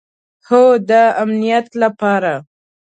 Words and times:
هو، 0.47 0.63
د 0.89 0.91
امنیت 1.21 1.67
لپاره 1.81 2.33